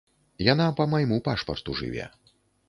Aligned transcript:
Яна 0.45 0.65
па 0.79 0.87
майму 0.93 1.19
пашпарту 1.27 1.77
жыве. 1.83 2.09